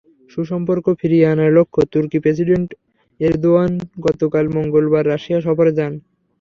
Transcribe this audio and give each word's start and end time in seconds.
সুসম্পর্ক 0.31 0.85
ফিরিয়ে 0.99 1.29
আনার 1.33 1.51
লক্ষ্যে 1.57 1.83
তুর্কি 1.93 2.17
প্রেসিডেন্ট 2.23 2.69
এরদোয়ান 3.19 3.71
গতকাল 4.05 4.45
মঙ্গলবার 4.55 5.03
রাশিয়া 5.11 5.39
সফরে 5.45 5.71
যান। 5.77 5.93